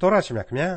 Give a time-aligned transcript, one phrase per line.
[0.00, 0.70] တော်ရရှိမြခင်ဗျာ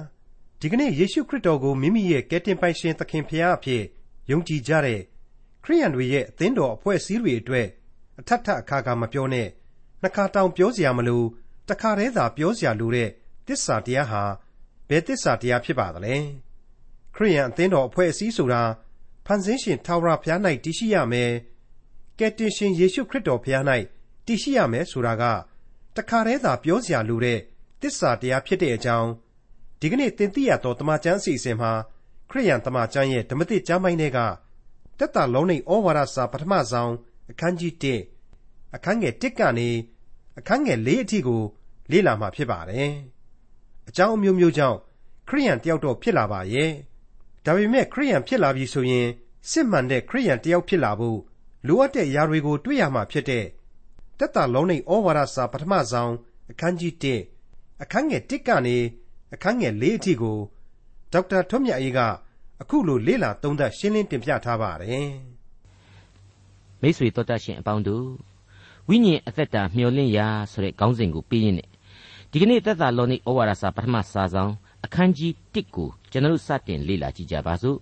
[0.60, 3.84] ဒီကနေ့ယေရှုခရစ်တော်ကိုမိမိရဲ့ကယ်တင်ပိုင်ရှင်သခင်ဖရာအဖြစ်
[4.32, 5.02] ယုံကြည်ကြတဲ့
[5.64, 7.68] ခရိယန်တွေရဲ့အသင်းတော်အဖွဲ့အစည်းတွေအတွက်
[8.20, 9.48] အထက်ထအခါခါမပြောနဲ့
[10.02, 11.24] နှစ်ခါတောင်ပြောစရာမလို
[11.70, 13.10] တခါတည်းသာပြောစရာလိုတဲ့
[13.48, 14.24] တစ္ဆာတရားဟာ
[14.90, 16.16] ဘယ်တစ္ဆာတရားဖြစ်ပါသလဲ
[17.16, 18.64] ခရိယန်အသင်းတော်အဖွဲ့အစည်းဆိုတာ
[19.26, 21.32] ဖန်ဆင်းရှင်ထာဝရဘုရား၌တည်ရှိရမယ်
[22.20, 23.64] ကယ်တင်ရှင်ယေရှုခရစ်တော်ဘုရား၌
[24.26, 25.24] တည်ရှိရမယ်ဆိုတာက
[25.96, 27.40] တခါတည်းသာပြောစရာလိုတဲ့
[27.82, 29.10] တစ္ဆာတရားဖြစ်တဲ့အကြောင်း
[29.80, 31.72] ဒီကနေ့သင်သိရသောတမန်ကျမ်းအစီအစဉ်မှာ
[32.30, 34.20] ခရိယန်တမန်ကျမ်းရဲ့ဓမ္မသစ်ကျမ်းပိုင်းတွေက
[35.00, 36.92] တက်တာလုံးနေဩဝါဒစာပထမဆုံး
[37.32, 37.74] အခန်းကြီး
[38.24, 39.70] 1အခန်းငယ်1ကနေ
[40.40, 41.42] အခန်းငယ်4အထိကို
[41.92, 42.92] လေ့လာမှာဖြစ်ပါတယ်။
[43.90, 44.78] အကြောင်းအမျိုးမျိုးကြောင့်
[45.28, 46.72] ခရိယန်တယောက်တော့ဖြစ်လာပါရဲ့။
[47.46, 49.08] ဒါပေမဲ့ခရိယန်ဖြစ်လာပြီဆိုရင်
[49.50, 51.20] စစ်မှန်တဲ့ခရိယန်တယောက်ဖြစ်လာဖို့
[51.68, 53.46] လိုအပ်တဲ့အရာတွေကိုတွေ့ရမှာဖြစ်တဲ့
[54.20, 56.14] တက်တာလုံးနေဩဝါဒစာပထမဆုံး
[56.52, 57.41] အခန်းကြီး1
[57.82, 58.78] အခန်းငယ်1ကနေ
[59.34, 60.38] အခန်းငယ်၄အထိကို
[61.14, 62.00] ဒေါက်တာထွန်းမြတ်အေးက
[62.62, 65.10] အခုလိုလေ့လာသုံးသပ်ရှင်းလင်းတင်ပြထားပါတယ်
[66.82, 68.08] မိတ်ဆွေတော်တတ်ရှင်အပေါင်းတို့
[68.90, 71.56] ဝိညာဉ်အသက်တာမျောလင့်ရာဆိုတဲ့ခေါင်းစဉ်ကိုပြီးရင်
[72.32, 74.52] ဒီကနေ့သက်သာလောနိဩဝါဒစာပထမစာဆောင်
[74.86, 77.78] အခန်းကြီး1ကိုကျွန်တော်စတင်လေ့လာကြည့်ကြပါစို့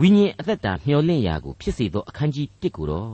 [0.00, 3.12] ဝိညာဉ်အသက်တာမျောလင့်ရာကိုဖြစ်စေသောအခန်းကြီး1ကိုတော့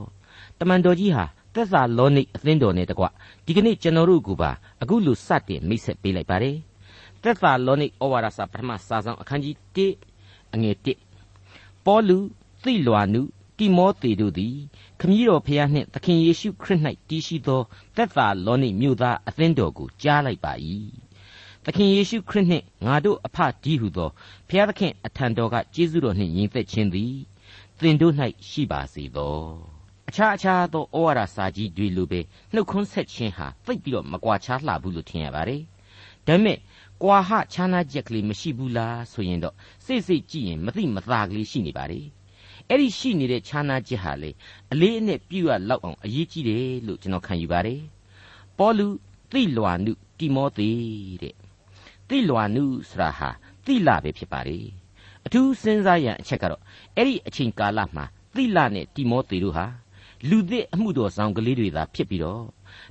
[0.59, 3.05] တမန်တော်ကြီးဟာ သက်သာလောနိအသင်းတော်နဲ့တကွ
[3.45, 4.51] ဒီကနေ့ကျွန်တော်တို့ကပါ
[4.81, 6.57] အခုလိုစတင်မိတ်ဆက်ပေးလိုက်ပါတယ်
[7.21, 10.75] သက်သာလောနိဩဝါဒစာပထမစာဆောင်အခန်းကြီး1အငယ်
[11.29, 12.17] 1ပေါလု
[12.63, 13.21] သိလွာနု
[13.57, 14.55] တိမောသေတို့သည်
[14.99, 16.79] ခမည်းတော်ဖျားနှင့်သခင်ယေရှုခရစ်၌
[17.09, 17.61] တည်ရှိသော
[17.95, 20.53] သက်သာလောနိမြို့သားအသင်းတော်ကိုကြားလိုက်ပါ၏
[21.65, 24.09] သခင်ယေရှုခရစ်နှင့်ငါတို့အဖကြီးဟုသော
[24.49, 27.13] ဖျားသခင်အထံတော်ကကျေးဇူးတော်နှင့်ညီသက်ခြင်းသည်
[27.79, 28.13] သင်တို့၌
[28.49, 29.72] ရှိပါစေသော
[30.13, 32.19] အခြားအခြားသောဩဝါဒစာကြီးတွေလိုပဲ
[32.53, 35.61] နှုတ်ခွန်းဆက်ခြင်းဟာသိပ်ပြီးတော့မကွာခြားလှဘူးလို့ထင်ရပါတယ်
[36.27, 36.57] ဒါပေမဲ့
[37.03, 41.99] ကွာဟခြားနားချက်ကလေးမရှိဘူးလားဆိုရင်တော့စိတ်စိတ်ကြည့်ရင်မသိမသာကလေးရှိနေပါလေ
[42.69, 44.31] အဲ့ဒီရှိနေတဲ့ခြားနားချက်ဟာလေ
[44.71, 47.81] အလေးအနက်ပြုရလောက်အောင်အရေးကြီးတယ်လို့ကျွန်တော်ခံယူပါတယ်
[48.57, 48.87] ပေါလု
[49.31, 50.69] သိလွာနုတိမောသေ
[51.21, 51.35] တဲ့
[52.09, 53.29] သိလွာနုဆိုတာဟာ
[53.65, 54.59] သိလပဲဖြစ်ပါလေ
[55.25, 56.61] အထူးစဉ်းစားရန်အချက်ကတော့
[56.95, 59.65] အဲ့ဒီအချိန်ကာလမှာသိလနဲ့တိမောသေတို့ဟာ
[60.29, 62.43] လူသစ်အမှုတော်ဆောင်ကလေးတွေသာဖြစ်ပြီးတော့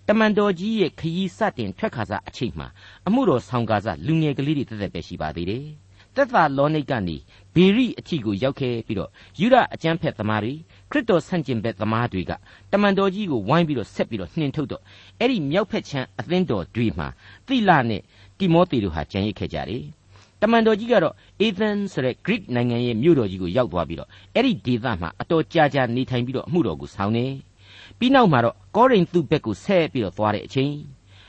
[0.09, 2.69] တမန်တော်ကြီးရဲ့ခရီးစတင်ထွက်ခါစားအချိန်မှာ
[3.07, 5.65] အမှုတော်ဆောင်ကားစားလူငယ်ကလေးတွေတက်တက်ပဲရှိပါသေးတယ်။
[6.15, 7.17] သက်သာလောနိတ်ကနေ
[7.55, 9.11] ဘေရိအထီကိုရောက်ခဲ့ပြီးတော့
[9.41, 10.53] ယူဒအကျမ်းဖက်သမားတွေ
[10.91, 12.33] ခရစ်တော်ဆန့်ကျင်ဘက်သမားတွေက
[12.73, 14.83] တမန်တော်ကြီးကိုဝိုင်းပြီးတော့ဆက်ပြီးတော့နှင်ထုတ်တော့
[15.19, 17.09] အဲ့ဒီမြောက်ဖက်ချမ်းအသင်းတော်တွေမှာ
[17.47, 18.03] သိလနဲ့
[18.39, 19.85] တိမောသေတို့ဟာကြံရစ်ခဲ့ကြတယ်။
[20.43, 27.27] တမန်တော်ကြီးကတော့အေသန်ဆိုတဲ့ Greek နိုင်ငံရဲ့မြို့တော်ကြီးကိုရောက်သွားပြီးတော့အဲ့ဒီဒေသမှာအတော်ကြာကြာနေထိုင်ပြီးတော့အမှုတော်ကိုဆောင်နေ။
[27.99, 30.73] ပြီးနောက်မှာတော့ကောရိန္သုဘက်ကိုဆက်ပြီးတော့သွားတဲ့အချိန်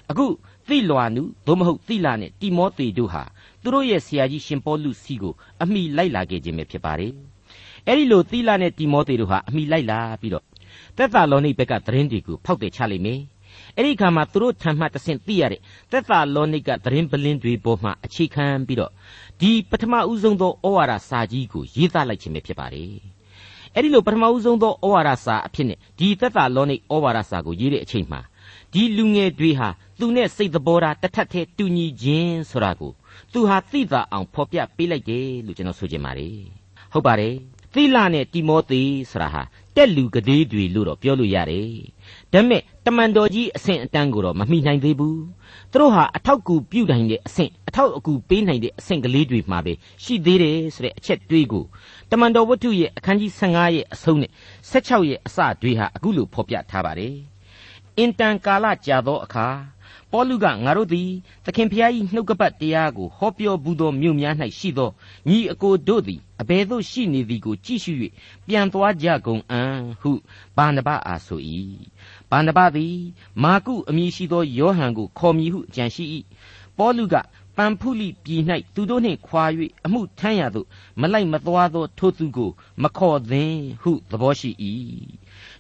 [0.09, 0.25] အခု
[0.68, 3.23] သိလွာနုသို့မဟုတ်သိလာနဲ့တိမောသေတို့ဟာ
[3.62, 7.13] သူတို့ရဲ့ဆရာကြီးရှင်ပေါလုစီကိုအမိလိုက်လာခဲ့ခြင်းပဲဖြစ်ပါတယ်
[7.88, 10.46] အဲ့ဒီလိုသိလာနဲ့တိမောသေတို့ဟာအမိလိုက်လာပြီးတော့
[10.97, 13.19] သက်သာလောနိဘက်ကသတင်းတွေကိုဖောက်တယ်ချလိုက်မယ်
[13.78, 15.61] အဲ့ဒီခါမှာသူတို့ထံမှတဆင့်သိရတဲ့
[15.91, 18.91] သက်သာလောနိကသတင်းပလင်းတွေပေါ်မှာအခြေခံပြီးတော့
[19.41, 22.94] ဒီပထမဦးဆုံးသောဩဝါဒစာကြီးကိုရေးသားလိုက်ခြင်းပဲဖြစ်ပါတယ်
[23.75, 28.22] အဲ့ဒီလိုပထမဦးဆုံးသောဩဝါဒစာအဖြစ်နဲ့ဒီသက်တာလောနိဩဝါဒစာကိုရေးတဲ့အချိန်မှာ
[28.73, 29.69] ဒီလူငယ်တွေဟာ
[30.00, 32.91] သူနဲ့စိတ်သဘောထားတစ်ထပ်တည်းတူညီခြင်းဆိုတာကို
[33.34, 36.38] သူဟာသိသာအောင်ဖော်ပြပေးလိုက်တယ်လို့ကျွန်တော်ဆိုချင်ပါတယ်
[36.94, 37.35] ဟုတ်ပါတယ်
[37.73, 39.41] သီလနဲ့တိမောသေဆိုတာဟာ
[39.75, 41.69] တက်လူကလေးတွေလို့တော့ပြောလို့ရတယ်
[42.34, 45.22] ဒါပေမဲ့ တမန်တော်ကြီးအဆင့်အတန်းကိုတော့မမိနိုင်သေးဘူး
[45.72, 49.74] သူတို့ဟာအထောက်ကူပြုနိုင်တဲ့အဆင့်အထောက်အကူပေးနိုင်တဲ့အဆင့်ကလေးတွေမှာပဲ
[50.04, 51.66] ရှိသေးတယ်ဆိုတဲ့အချက်တွေးကို
[52.12, 54.32] တမန်တော်ဝတ္ထုရဲ့အခန်းကြီး15ရဲ့အဆုံးနဲ့
[54.72, 57.16] 16ရဲ့အစတွေဟာအခုလိုဖော်ပြထားပါတယ်။
[57.98, 59.48] အင်တန်ကာလကြာသောအခါ
[60.13, 61.09] ပေါလုကငါတို့သည်
[61.46, 64.90] သခင်ဖျား၏နှုတ်ကပတ်တရားကိုဟောပြောဘူးသောမြို့များ၌ရှိသော
[65.29, 67.94] ညီအကိုတို့သည်အဘယ်သို့ရှိနေသည်ကိုကြည့်ရှု၍
[68.47, 70.12] ပြန်သွားကြကုန်အံ့ဟု
[70.57, 71.41] ဘာနဘအားဆို၏
[72.29, 72.97] ဘာနဘသည်
[73.44, 76.06] မာကုအမည်ရှိသောယောဟန်ကိုခေါ်မည်ဟုကြံရှိ၏
[76.78, 77.16] ပေါလုက
[77.57, 78.41] ပန်ဖုလိပြည်၌
[78.76, 79.43] သူတို့နှင့်ခွာ၍
[79.85, 80.67] အမှုထမ်းရသို့
[81.02, 82.52] မလိုက်မသွားသောထိုသူကို
[82.84, 84.49] မခေါ်သင်ဟုသဘောရှိ၏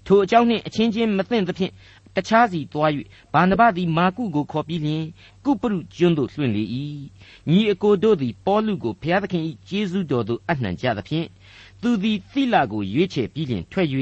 [0.05, 1.73] ထိုအကြောင်းနှင့်အချင်းချင်းမသိသဖြင့်
[2.15, 2.91] တခြားစီသွား၍
[3.33, 5.05] ဘာနဘသည်မာကုကိုခေါ်ပြီးလျှင်
[5.45, 6.63] ကုပရုကျွန်းသို့လွှင့်လေ၏
[7.49, 11.27] ညီအကိုတို့သည်ပေါလုကိုဘုရားသခင်၏ကျေးဇူးတော်သို့အနှံကြသဖြင့်
[11.81, 13.87] သူသည်သီလကိုရွေးချယ်ပြီးလျှင်ထွက်၍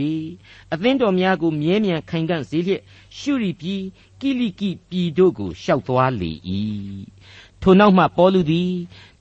[0.73, 2.81] အသင်းတော်များကိုမြဲမြံခိုင်ခံ့စေလျက်
[3.17, 3.81] ရှုရီပြည်
[4.21, 6.31] ကိလိကိပြည်တို့ကိုရှောက်သွားလေ၏
[7.61, 8.71] ထိုနောက်မှပေါလုသည်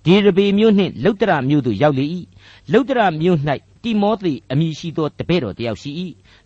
[0.05, 2.05] ဒေရဘေမြို့နှင့်လုတ္တရမြို့သို့ရောက်လေ၏
[2.73, 3.39] လုတ္တရမြို့၌
[3.83, 5.91] တိမောသေအမည်ရှိသောတပည့်တော်တယောက်ရှိ၏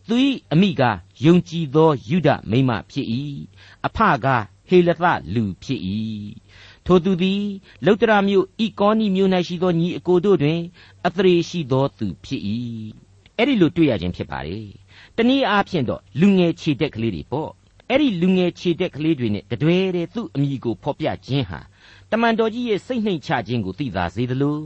[0.08, 0.14] သူ၏
[0.52, 0.82] အမိက
[1.24, 3.06] ယုံကြည်သောယုဒမိမဖြစ်၏
[3.86, 4.26] အဖက
[4.68, 5.04] ဟေလသ
[5.34, 5.80] လူဖြစ်၏
[6.86, 7.42] ထိုသူသည်
[7.84, 10.60] လုတ္တရာမြို့ဤကောနီမြို့၌ရှိသောညီအကိုတို့တွင်
[11.06, 12.42] အသရေရှိသောသူဖြစ်၏
[13.38, 14.60] အဲ့ဒီလိုတွေ့ရခြင်းဖြစ်ပါလေ
[15.16, 17.50] တနည်းအားဖြင့်တော့လူငယ်ခြေတက်ကလေးတွေပေါ့
[17.90, 21.60] အဲ့ဒီလူငယ်ခြေတက်ကလေးတွေနဲ့တတွဲတဲ့သူ့အမိကိုဖော်ပြခြင်းဟာ
[22.16, 24.58] တမန်တော်ကြီးရဲ့စိတ်နှိမ်ချခြင်းကိုသိသာစေသလို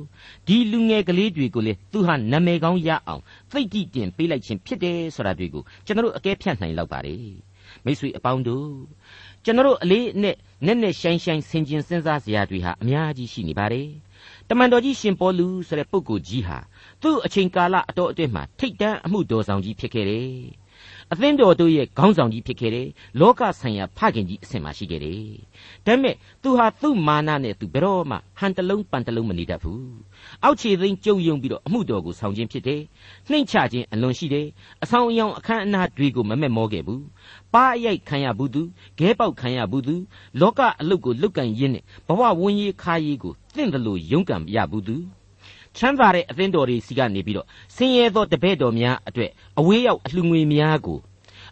[0.46, 7.24] ဒီလူငယ်ကလေးတွေကိုလေသူဟာနာမည်ကောင်းရအောင်သိတိတင်ပေးလိုက်ခြင်းဖြစ်တယ်ဆိုတာတွေကိုကျွန်တော်တို့အကဲဖြတ်နိုင်လောက်ပါတယ်
[7.84, 8.70] မိတ်ဆွေအပေါင်းတို့
[9.44, 10.36] ကျွန်တော်တို့အလေးနဲ့
[10.66, 13.88] နဲ့နဲ့ရှိုင်းရှိုင်းဆင်ခြင်စဉ်းစားစရာတွေဟာအများကြီးရှိနေပါတယ်
[14.48, 16.58] တမန်တော်ကြီးရှင်ပေါလုဆိုတဲ့ပုဂ္ဂိုလ်ကြီးဟာ
[17.02, 20.28] သူ့အချိန်ကာလအတော်အတွင်းမှာထိတ်တန့်အမှုတော်ဆောင်ကြီးဖြစ်ခဲ့တယ်
[21.12, 22.88] အသင်းတော်တို့ရဲ့ခေါင်းဆောင်ကြီးဖြစ်ခဲ့တယ်
[23.20, 25.22] လောကဆိုင်ရာဖခင်ကြီးအဆင့်မှာရှိခဲ့တယ်
[25.86, 29.92] ဒါပေမဲ့သူဟာသူ့မာနနဲ့သူဘယ်တော့မှဟန်တလုံးပန်တလုံးမနေတတ်ဘူး
[30.44, 32.80] အောက်ခြေသိမ်းကြုံယုံပြီးတော့အမှုတော်ကိုဆောင်ခြင်းဖြစ်တယ်
[33.30, 34.46] နှိမ့်ချခြင်းအလွန်ရှိတယ်
[34.82, 37.04] အဆောင်အယောင်အခမ်းအနားတွေကိုမမက်မောခဲ့ဘူး
[37.54, 38.62] ပါအရိုက်ခံရဘူးသူ
[38.98, 39.96] ခဲပေါက်ခံရဘူးသူ
[40.40, 44.96] လောကအလုတ်ကိုလုတ်ကန်ရင်းနဲ့ဘဝဝင်းကြီးခါရီးကိုတင့်တယ်လို့ယုံကံရဘူးသူ
[45.78, 47.46] ချမ်းသာတဲ့အသင်းတော်တွေစီကနေပြီးတော့
[47.76, 50.98] ဆင်းရဲသောတပည့်တော်များအတွက်အဝေးရောက်အလှငွေများကို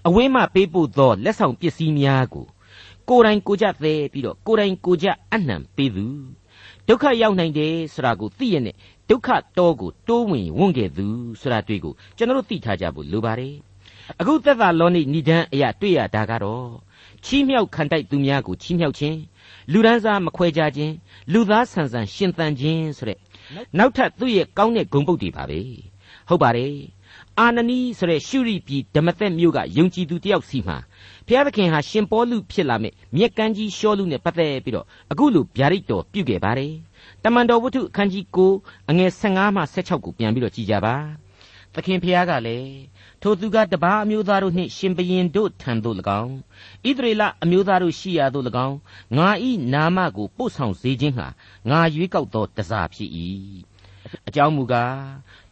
[0.08, 2.46] အဝေးမှပေးပို့သောလက်ဆောင်ပစ္စည်းများကို
[3.08, 6.06] ကိုယ်တိုင်ကိုကြသေးပြီးတော့ကိုယ်တိုင်ကိုကြအနှံပေးသူ
[6.88, 8.74] ဒုက္ခရောက်နိုင်တယ်ဆိုတာကိုသိရနဲ့
[9.08, 9.28] ဒုက္ခ
[9.58, 11.06] တောကိုတိုးဝင်ဝွန့်ခဲ့သူ
[11.40, 13.54] ဆိုတာတွေ့ကိုကျွန်တော်တို့သိထားကြဖို့လိုပါတယ်
[14.20, 16.68] အခုသက်သာလောနိဏိဒန်းအရာတွေ့ရတာကတော့
[17.24, 19.18] ချီးမြှောက်ခံတိုက်သူများကိုချီးမြှောက်ခြင်း
[19.72, 20.94] လူဒန်းစားမခွဲခြားခြင်း
[21.32, 23.18] လူသားဆန်ဆန်ရှင်သန်ခြင်းဆိုတဲ့
[23.78, 25.60] နောက်ထပ်သူ့ရဲ့ကောင်းတဲ့ဂုဏ်ပုဒ်တွေပါပဲ
[26.28, 26.74] ဟုတ်ပါတယ်
[27.38, 30.76] အာနနီဆိုတဲ့ရှုရိပြည်ဓမ္မသက်မြို့ကယုံကြည်သူတယောက်စီမှာ
[31.26, 36.72] ဘုရားသခင်ဟာရှင်ပေါလုဖြစ်လာမဲ့မြက်ကန်းကြီးရှောလူနဲ့ပတ်သက်ပြီးတော့အခုလိုဗျာဒိတ်တော်ပြုခဲ့ပါတယ်
[37.24, 38.24] တမန်တော်ဝတ္ထုအခန်းကြီး
[38.56, 40.96] 9အငယ်15မှ16ကိုပြန်ပြီးတော့ကြည်ကြပါ
[41.74, 42.70] သခင်ဖျားကလည်း
[43.28, 46.34] ထိုသူကတပါးအမျိုးသားတို့နှင့်ရှင်ဘရင်တို့ထံသို့၎င်း
[46.88, 48.76] ဣသရေလအမျိုးသားတို့ရှိရာသို့၎င်း
[49.16, 51.26] ငါဤနာမကိုပို့ဆောင်စေခြင်းဟာ
[51.70, 53.10] ငါရွေးကောက်သောတစားဖြစ်၏
[54.28, 54.98] အကြောင်းမူကား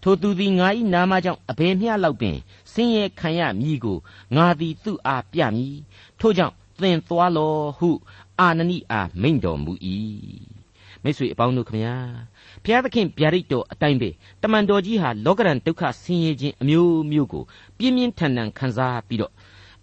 [0.03, 2.37] ထိုသူသည်ငါ၏နာမကြောင့်အဘယ်မျှလောက်ပင်
[2.73, 3.99] ဆင်းရဲခံရမည်ကို
[4.37, 5.77] ငါသည်သူ့အားပြမည်
[6.21, 7.91] ထို့ကြောင့်သင်သွားလောဟု
[8.41, 9.73] အာနနိအားမိန့်တော်မူ၏
[11.05, 11.95] မိတ်ဆွေအပေါင်းတို့ခမညာ
[12.65, 14.11] ဘုရားသခင်ဗျာဒိတ်တော်အတိုင်းပဲ
[14.43, 17.45] တမန်တော်ကြီးဟာလောကရန်ဒုက္ခဆင်းရဲခြင်းအမျိုးမျိုးကို
[17.79, 19.33] ပြင်းပြင်းထန်ထန်ခံစားပြီးတော့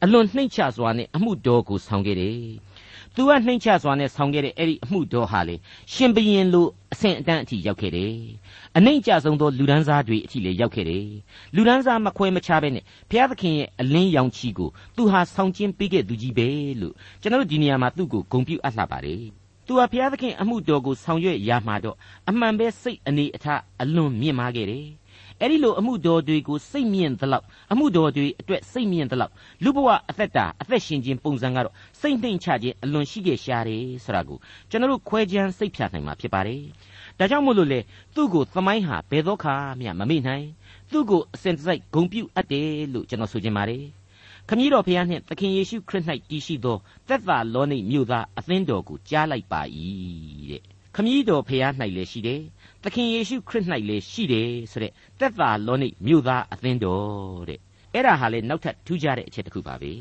[0.03, 2.39] အလွန်နှိမ့်ချစွာနဲ့အမှုတော်ကိုဆောင်ခဲ့တယ်။
[3.15, 5.55] သူကနှိမ့်ချစွာနဲ့ဆောင်ခဲ့တဲ့အဲ့ဒီအမှုတော်ဟာလေ
[5.93, 8.15] ရှင်ဘရင်လိုအဆင့်အတန်းအထိရောက်ခဲ့တယ်။
[8.77, 11.07] အနှိမ့်ချဆုံးသောလူဒန်းစားတွေအထိလည်းရောက်ခဲ့တယ်။
[11.55, 16.47] လူဒန်းစားမခွဲမခြားပဲနဲ့ဘုရားသခင်ရဲ့အလင်းရောင်ချီကိုသူဟာဆောင်ကျင်းပေးခဲ့သူကြီးပဲ
[16.81, 19.23] လို့ကျွန်တော်တို့ဒီနေရာမှာသူ့ကိုဂုဏ်ပြုအပ်လှပါတယ်။
[19.67, 21.97] သူဟာဘုရားသခင်အမှုတော်ကိုဆောင်ရွက်ရမှာတော့
[22.29, 24.85] အမှန်ပဲစိတ်အနေအထားအလွန်မြင့်မားခဲ့တယ်။
[25.41, 29.31] အဲဒီလိုအမှုတော်တွေကိုစိတ်မြင့်သလောက်အမှုတော်တွေအတွက်စိတ်မြင့်သလောက်
[29.63, 34.37] လူဘဝအသက်တာအသက်ရှင်ခြင်းပုံစံကတော့စိတ်နှိမ်ချခြင်းအလွန်ရှိခဲ့ရှားတယ်ဆိုတာကို
[34.69, 36.61] ကျွန်တော်တို့ခွဲခြမ်းစိတ်ဖြာနိုင်မှာဖြစ်ပါတယ်။
[37.19, 37.79] ဒါကြောင့်မို့လို့လေ
[38.15, 40.45] သူ့ကိုသမိုင်းဟာဘယ်သောခါမှမမေ့နိုင်
[40.91, 43.83] သူ့ကိုအစဉ်တစိုက်ဂုံပြုတ်အပ်တယ်လို့ကျွန်တော်ဆိုချင်ပါတယ်။
[44.49, 46.77] ခမည်းတော်ဖျားနှင့်သခင်ယေရှုခရစ်၌တည်ရှိသော
[47.07, 49.61] သက်သာလောနိမြို့သားအသင်းတော်ကိုကြားလိုက်ပါ၏
[50.51, 50.63] တဲ့
[50.95, 52.41] ခမည်းတော်ဖျား၌လည်းရှိတယ်
[52.83, 57.59] သခင်ယေရှုခရစ်၌လည်းရှိတယ်ဆိုတဲ့သက်သာလောနိမြို့သားအသင်းတော်တဲ့
[57.93, 59.93] အဲ့ဒါဟာလေနောက်ထပ်ထူးခြားတဲ့အချက်တစ်ခုပါပဲ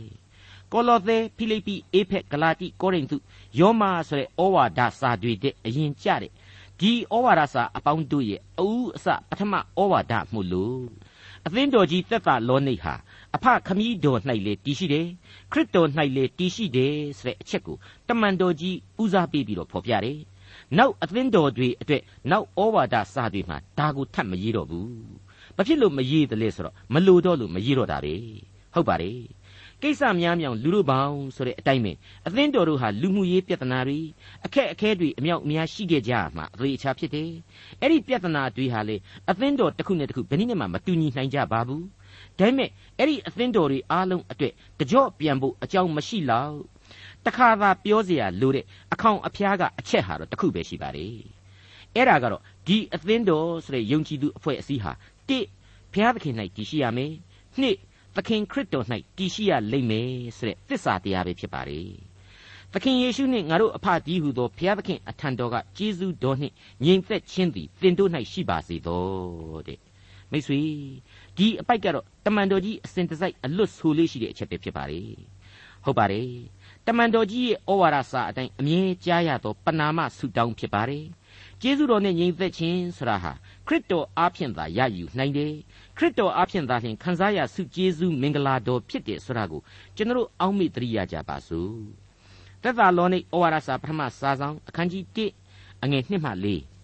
[0.72, 3.16] ကောလောသဲဖိလိပ္ပိအေဖက်ဂလာတိကောရိန္သု
[3.58, 6.32] ယောမဆိုတဲ့ဩဝါဒစာတွေတဲ့အရင်ကြတဲ့
[6.80, 10.84] ဒီဩဝါဒစာအပေါင်းတို့ရဲ့အဦးအစပထမဩဝါဒမှုလို့
[11.46, 12.94] အသင်းတော်ကြီးသက်သာလောနိဟာ
[13.34, 15.06] အဖခမည်းတော်၌လေတည်ရှိတယ်
[15.52, 17.76] ခရစ်တော်၌လေတည်ရှိတယ်ဆိုတဲ့အချက်ကို
[18.08, 20.18] တမန်တော်ကြီးဦးစားပေးပြီးတော့ဖော်ပြတယ်
[20.78, 24.94] နောက်အသင်းတော်တွေအတွက်နောက်ဩဝါဒစာတွေမှာဒါကိုထပ်မရေးတော့ဘူး
[25.56, 28.14] ဘာဖြစ်လို့မရေးသလဲဆိုတော့မလိုတော့လို့မရေးတော့တာပဲ
[28.74, 29.20] ဟုတ်ပါတယ်
[29.82, 31.92] ကိစ္စများမြောင်လူတို့ပေါင်းဆိုတဲ့အတိုင်းပဲ
[32.26, 33.98] အသင်းတော်တို့ဟာလူမှုရေးပြဿနာတွေ
[34.44, 37.30] အခက်အခဲတွေအမြောက်အများရှိခဲ့ကြမှာအသေးအချာဖြစ်တယ်။
[37.80, 38.96] အဲ့ဒီပြဿနာတွေဟာလေ
[39.30, 41.84] အသင်းတော်တစ်ခုနဲ့တစ်ခုဘယ်နည်းမှမတူညီနိုင်ကြပါဘူး
[42.38, 46.56] ဒါပေမဲ့အဲ့ဒီအသင်းတော်တွေအားလုံးအတွက်တကြော့ပြန်ဖို့အကြောင်းမရှိလောက်
[47.25, 51.17] တခါသာပြောเสียလို့တဲ့အခေါင်အဖျားကအချက်ဟာတော့တခုပဲရှိပါတယ်
[51.95, 54.91] အဲ့ဒါကတော့ဒီအသင်းတော်ဆိုတဲ့ယုံကြည်သူအဖွဲ့အစည်းဟာ
[55.29, 55.39] တိ
[55.93, 57.11] ဘုရားသခင်၌တည်ရှိရမယ်
[57.59, 57.77] နှစ်
[58.15, 58.85] သခင်ခရစ်တော်၌
[59.17, 61.89] တည်ရှိရလိမ့်မယ်ဆိုတဲ့သစ္စာတရားပဲဖြစ်ပါတယ်
[62.73, 69.05] သခင်ယေရှုနှင့်ငါတို့အဖတည်းဟူသောဘုရားသခင်အထံတော်ကကျေးဇူးတော်နှင့်ညီသက်ခြင်းသည်သင်တို့၌ရှိပါစေသော
[69.67, 69.79] တဲ့
[70.31, 70.59] မိတ်ဆွေ
[71.37, 75.09] ဒီအပိုက်ကတော့တမန်တော်ကြီးအစဉ်တစိုက်အလွတ်ဆိုလေးရှိတဲ့အချက်ပဲဖြစ်ပါတယ်
[75.83, 76.27] ဟုတ်ပါတယ်
[76.58, 76.58] တ
[76.96, 81.06] မန်တော်ကြီးရဲ့ဩဝါဒစာအတိုင်းအမြဲကြားရသောပနာမဆုတောင်းဖြစ်ပါတယ်
[81.62, 83.32] ကျေးဇူးတော်နဲ့ညီသက်ခြင်းဆိုတာဟာ
[83.66, 85.52] ခရစ်တော်အားဖြင့်သာရယူနိုင်တယ်
[85.96, 89.60] ခရစ်တော်အားဖြင့်သာလျှင်ခံစားရဆုကျေးဇူးမင်္ဂလာတော်ဖြစ်တယ်ဆိုတာကို
[89.96, 91.74] ကျွန်တော်အောက်မေ့တရိယာကြပါစို့
[92.62, 95.04] သက်သာလောနိဩဝါဒစာပထမစာဆောင်အခန်းကြီး
[95.46, 96.79] 1အငယ်1မှ4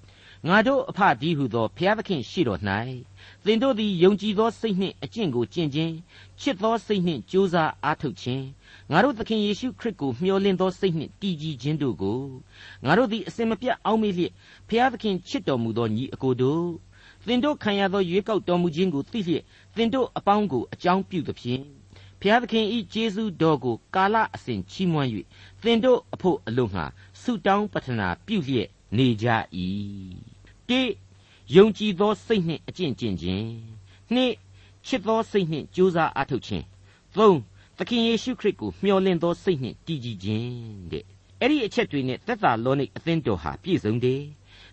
[0.49, 2.61] ငါတို့အဖဒီဟုသောဘုရားသခင်ရှိတော်၌
[3.45, 5.95] သင်တို့သည်ယုံကြည်သောစိတ်နှင့်အကျင့်ကိုကျင့်ခြင်း
[6.41, 8.45] ချစ်သောစိတ်နှင့်ကြိုးစားအားထုတ်ခြင်း
[8.91, 12.21] ငါတို့သခင်ယေရှုခရစ်ကိုမျှော်လင့်သောစိတ်နှင့်တည်ကြည်ခြင်းတို့ကို
[12.85, 14.33] ငါတို့သည်အစင်မပြတ်အောက်မေ့လျက်
[14.69, 16.67] ဘုရားသခင်ချစ်တော်မူသောညီအကိုတို့
[17.27, 19.45] သင်တို့ခံရသောရွေးကောက်တော်မူခြင်းကိုသိလျက်
[19.77, 21.63] သင်တို့အပေါင်းကိုအကြောင်းပြုသဖြင့်
[22.21, 25.09] ဘုရားသခင်ဤကျေးဇူးတော်ကိုကာလအစဉ်ချီးမွမ်း၍
[25.63, 26.85] သင်တို့အဖို့အလို့ငှာ
[27.21, 29.27] ဆုတောင်းပတနာပြုလျက်နေကြ၏
[30.71, 30.83] တိ
[31.55, 33.47] ယုံကြည်သောစိတ်နှင့်အကျင့်ကျင့်ခြင်း
[34.15, 34.33] နှစ်
[34.87, 36.65] ချစ်သောစိတ်နှင့်ကြိုးစားအားထုတ်ခြင်း
[37.17, 37.39] သုံး
[37.79, 40.51] သခင်ယေရှုခရစ်ကိုမျှော်လင့်သောစိတ်နှင့်တည်ကြည်ခြင်း
[40.93, 41.05] တဲ့
[41.41, 44.23] အဲ့ဒီအချက်တွေနဲ့သက်သာလောနိအသင်းတော်ဟာပြည့်စုံတယ်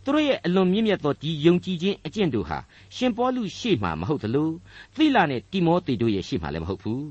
[0.03, 2.59] သူတို့ရဲ့အလွန်မြင့်မြတ်သောဒီယုံကြည်ခြင်းအကျင့်တို့ဟာ
[2.95, 4.49] ရှင်ပေါလုရှေ့မှာမဟုတ်သလို
[4.95, 7.05] သီလာနဲ့တိမောသေတို့ရဲ့ရှေ့မှာလည်းမဟုတ်ဘူး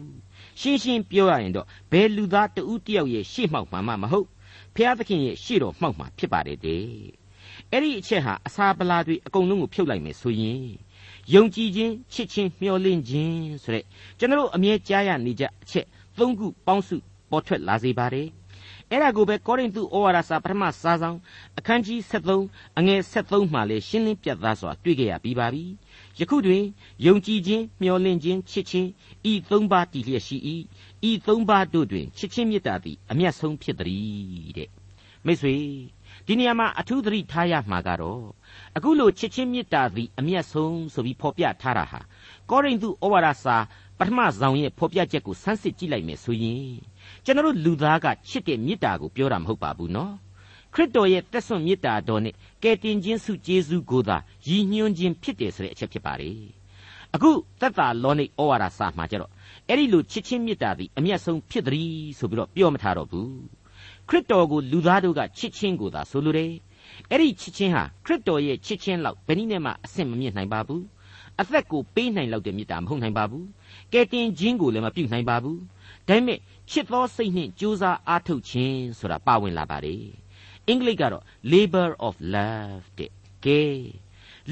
[0.60, 4.26] ရှင်းရှင်းပြောရရင်တော့ဘယ်လူသားတဦးတယောက်ရဲ့ရှေ့မှောက်မှာမှမဟုတ်
[4.74, 7.21] ဖျားသခင်ရဲ့ရှေ့တော်မှောက်မှာဖြစ်ပါတယ်တဲ့
[7.74, 10.64] အဲ့ဒီအချက်ဟာအစာပလာတွေအကုန်လုံးကိုဖြုတ်လိုက်မယ်ဆိုရင်
[11.34, 13.84] ယုံကြည်ခြင်းချစ်ခြင်းမျှော်လင့်ခြင်းဆိုတဲ့
[14.18, 15.86] ကျွန်တော်အမြဲကြားရနေကြအချက်
[16.18, 16.96] သုံးခုပေါင်းစု
[17.30, 18.28] ပေါ်ထွက်လာစေပါတယ်
[18.90, 21.18] အဲ့ဒါကိုပဲကောရိန္သုဩဝါဒစာပထမစာဆောင်
[21.58, 25.64] အခန်းကြီး73အငယ်73မှာလေရှင်းလင်းပြသစွာတွေ့ကြရပြီးပါပြီ
[26.18, 26.64] ယခုတွင်
[27.06, 28.88] ယုံကြည်ခြင်းမျှော်လင့်ခြင်းချစ်ခြင်း
[29.30, 30.36] ဤသုံးပါးတည်လျက်ရှိ၏
[31.08, 34.68] ဤသုံးပါးတို့တွင်ချစ်ခြင်းမေတ္တာသည်အမျက်ဆုံးဖြစ်သည်တဲ့
[35.26, 35.54] မိတ်ဆွေ
[36.26, 38.22] ဒီနေရာမှာအထူးသတိထားရမှာကတော့
[38.76, 42.00] အခုလိုချစ်ချင်းမေတ္တာသည်အမျက်ဆုံးဆိုပြီးဖော်ပြထားတာဟာ
[42.50, 43.56] ကောရိန္သုဩဝါဒစာ
[43.98, 46.72] ပထမဆောင်ရဲ့ဖော်ပြချက်ကိုဆန်းစစ်ကြည့်လိုက်မယ်ဆိုရင်
[47.24, 50.12] ကျွန်တော်လူသားကချစ်တဲ့မေတ္တာကိုပြောတာမဟုတ်ပါဘူးနော်
[50.74, 54.16] ခရစ်တော်ရဲ့တက်ဆွန့်မေတ္တာတော်နဲ့ကယ်တင်ခြင်းစုကျေးဇူးကိုသာ
[54.48, 56.30] ရည်ညွှန်းခြင်းဖြစ်တယ်ဆိုတဲ့အချက်ဖြစ်ပါလေ
[57.14, 59.30] အခုသက်တာလောနိဩဝါဒစာမှာကျတော့
[59.68, 63.61] အဲ့ဒီလိုချစ်ချင်းမေတ္တာသည်အမျက်ဆုံးဖြစ်သည်ဆိုပြီးတော့ပြောမထားတော့ဘူးခ
[64.12, 66.52] ရစ်တော်ကိုလူသားတို့ကချစ်ချင်းကိုသာဆိုလိုတယ်
[67.10, 70.84] အဲ့ဒီချစ်ချင်းဟာခရစ်တော်ရဲ့ချစ်ချင်းလောက်ဘယ်နည်းနဲ့မှအဆင့်မမြင့်နိုင်ပါဘူး
[71.40, 73.46] အသက်ကိုပေးနိုင်လောက်တဲ့မေတ္တာမဟုတ်နိုင်ပါဘူး
[73.92, 75.60] ကယ်တင်ခြင်းကိုလည်းမပြုနိုင်ပါဘူး
[76.08, 76.38] ဒါပေမဲ့
[76.70, 80.04] ချစ်သောစိတ်နှင့်ကြိုးစားအားထုတ်ခြင်းဆိုတာပါဝင်လာပါတယ်
[80.68, 83.10] အင်္ဂလိပ်ကတော့ labor of love တဲ့
[83.44, 83.62] ကဲ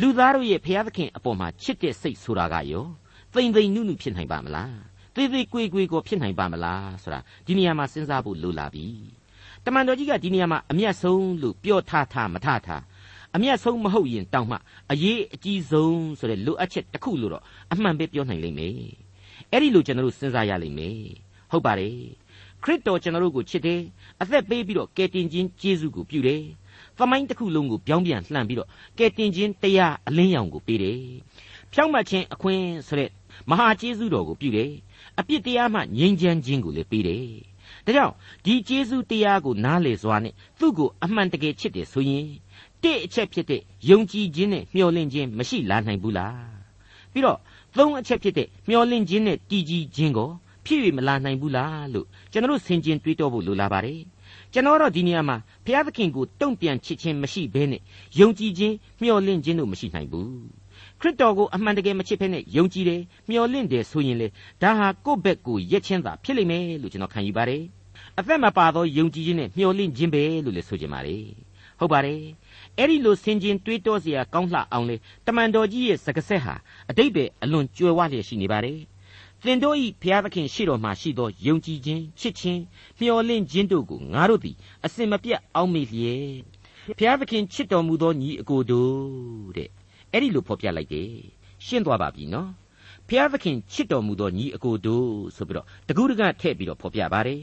[0.00, 2.86] လူသားတို့ရဲ့ဖျားသခင်အပေါ်မှာချစ်တဲ့စိတ်ဆိုတာကရော
[3.32, 4.76] သိမ့်သိမ့်နုနုဖြစ်နိုင်ပါမလား
[5.14, 8.86] သေးသေးကွေကွေကိုဖြစ်နိုင်ပါမလားဆိုတာဒီနေရာမှာစဉ်းစားဖို့လိုလာပြီ
[9.64, 12.82] တမန်တော်ကြီးကဒီနေရာမှာအမျက်ဆုံးလို့ပြောထားထားမထားထား
[13.34, 14.56] အမျက်ဆုံးမဟုတ်ရင်တောင်းမှ
[14.92, 18.74] အရေးအကြီးဆုံးဆိုတဲ့လိုအပ်ချက်တစ်ခုလို့တော့အမှန်ပဲပြောနိုင်လိမ့်မယ်
[19.50, 21.00] အဲ့ဒီလိုကျွန်တော်တို့စဉ်းစားရလိမ့်မယ်
[21.50, 21.96] ဟုတ်ပါတယ်
[22.62, 23.80] ခရစ်တော်ကျွန်တော်တို့ကိုချစ်တယ်
[24.22, 26.42] အသက်ပေးပြီးတော့ကယ်တင်ခြင်းကျေးဇူးကိုပြုတယ်
[26.98, 31.00] သမိုင်းတစ်ခုလုံးကိုပြောင်းပြန်လှန်ပြီးတော့ကယ်တင်ခြင်းတရားအလင်းရောင်ကိုပေးတယ်
[31.72, 33.10] ဖြောင့်မတ်ခြင်းအခွင့်ဆိုတဲ့
[33.50, 34.70] မဟာကျေးဇူးတော်ကိုပြုတယ်
[35.18, 37.26] အပြစ်တရားမှငြိမ်းချမ်းခြင်းကိုလည်းပေးတယ်
[37.86, 42.26] ဒါကြောင့်ဒီကျေးဇူးတရားကိုနားလေစွာနဲ့သူ့ကိုအမှန်တကယ်ချစ်တယ်ဆိုရင်
[42.82, 43.60] တစ်အချက်ဖြစ်တဲ့
[43.90, 46.50] ယုံကြည်ခြင်းနဲ့မျှော်လင့်ခြင်းမရှိလာနိုင်ဘူးလား
[47.12, 47.38] ပြီးတော့
[47.76, 50.30] သုံးအချက်ဖြစ်တဲ့မျှော်လင့်ခြင်းနဲ့တည်ကြည်ခြင်းကို
[50.66, 54.00] ဖြစ်၍မလာနိုင်ဘူးလားလို့ကျွန်တော်ဆင်ခြင်တွေးတောဖို့လိုလာပါတယ်
[54.52, 57.82] ကျွန်တော်တော့ဒီနေရာမှာဘုရားသခင်ကိုတုံ့ပြန်ချစ်ခြင်းမရှိဘဲနဲ့
[58.20, 60.59] ယုံကြည်ခြင်းမျှော်လင့်ခြင်းတို့မရှိနိုင်ဘူး
[60.99, 64.27] ခရစ်တော်ကိုအမှန်တကယ်မချစ်ဘဲနဲ့ယုံကြည်တယ်မျှော်လင့်တယ်ဆိုရင်လေ
[64.61, 67.63] ဒါဟာကိုယ့်ဘက်ကိုရက်ချင်းသာဖြစ်လိမ့်မယ်လို့ကျွန်တော်ခံယူပါတယ်
[68.19, 71.23] အသက်မပါသောယုံကြည်ခြင်းနဲ့မျှော်လင့်ခြင်းပဲလို့လည်းဆိုကြပါတယ်
[71.79, 72.21] ဟုတ်ပါတယ်
[72.77, 76.55] အဲ့ဒီလိုဆင်ခြင်တွေးတောเสียကောင်းလှအောင်လေတမန်တော်ကြီးရဲ့စကားဆက်ဟာ
[76.89, 78.79] အတိတ်ပဲအလွန်ကြွယ်ဝလျက်ရှိနေပါတယ်
[79.43, 82.61] သင်တို့ဤဘုရားသခင်ရှိတော်မှာရှိသောယုံကြည်ခြင်းချစ်ခြင်း
[82.99, 84.55] မျှော်လင့်ခြင်းတို့ကိုငါတို့သည်
[84.85, 86.23] အစင်မပြတ်အောက်မေ့လျက်
[86.97, 89.69] ဘုရားသခင်ချစ်တော်မူသောညီအကိုတို့တဲ့
[90.12, 91.10] အဲ့ဒီလိုဖော်ပြလိုက်တယ်
[91.66, 92.50] ရှင်းသွားပါပြီနော်
[93.08, 97.42] ဘုရားသခင်ချစ်တော်မူသောညီအကိုတို့ဆိုပြီးတော့တကူးတကထည့်ပြီးတော့ဖော်ပြပါတယ်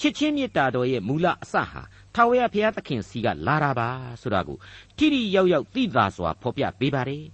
[0.00, 1.82] ချစ်ချင်းမေတ္တာတော်ရဲ့မူလအစဟာ
[2.14, 3.88] ထာဝရဘုရားသခင်စီကလာတာပါ
[4.20, 4.58] ဆိုတာကို
[4.96, 7.24] တိတိယောက်ယောက်သိသာစွာဖော်ပြပေးပါတယ်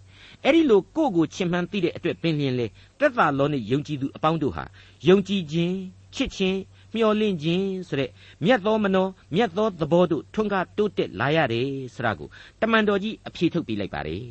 [0.44, 2.66] အဲ့ဒီလိုကိုယ့်ကိုချင်မှန်းသိတဲ့အတွက်ပင်လျင်လေ
[2.98, 4.64] တက်တာလောနဲ့ယုံကြည်သူအပေါင်းတို့ဟာ
[5.08, 5.76] ယုံကြည်ခြင်း
[6.14, 6.58] ချစ်ခြင်း
[6.94, 8.10] မျှော်လင့်ခြင်းဆိုတဲ့
[8.44, 12.28] မြတ်သောမနောမြတ်သောသဘောတို့ထွန်းကားတိုးတက်လာရတယ်ဆိုတာကို
[12.60, 14.24] တမန်တော်ကြီးအဖြေထုတ်ပေးလိုက်ပါတယ်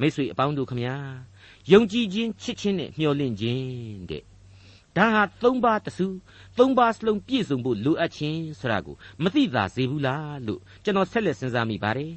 [0.00, 0.94] မိတ်ဆွေအပေါင်းတို့ခမညာ
[1.72, 4.22] ယုံကြည်ခြင်းချစ်ခြင်းနဲ့မျှော်လင့်ခြင်းတဲ့
[4.96, 6.06] ဒါဟာသုံးပါးတစု
[6.58, 12.12] သုံးပါးစလုံးပြည့်စုံဖို့လိုအပ်ခြင်းဆိုတာကိုမသိသာစေဘူးလားလို့ကျွန်တော်ဆက်လက်စဉ်းစားမိပါတယ်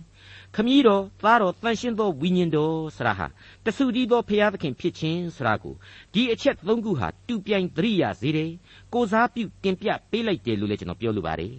[0.56, 3.28] ခမည်းတော်သားတော်တန်ရှင်းသောဝိညာဉ်တော်ဆရာဟာ
[3.66, 5.76] တဆူတည်းသောဖျားသခင်ဖြစ်ခြင်းဆရာကို
[6.14, 8.52] ဒီအချက်သုံးခုဟာတူပြိုင်သတိရစေတယ်
[8.94, 11.56] ကိုစားပြုတင်ပြပေးလိုက်တယ်လို့လည်းကျွန်တော်ပြောလိုပါတယ်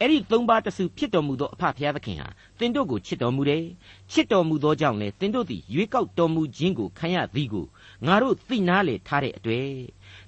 [0.00, 2.28] အဲ့ဒီသုံးပါးတဆူဖြစ်တော်မူသောအဖဖျားသခင်ဟာ
[2.58, 3.64] တင်တို့ကိုချစ်တော်မူတယ်
[4.12, 7.66] ချစ်တော်မူသောကြောင့်လည်းတင်တို့သည်ရွေးကောက်တော်မူခြင်းကိုခံရသည်ကို
[8.06, 9.70] ငါတို့သိနာလေထားတဲ့အတွေ့